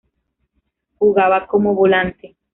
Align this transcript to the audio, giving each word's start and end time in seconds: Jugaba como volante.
Jugaba 0.97 1.45
como 1.45 1.75
volante. 1.75 2.35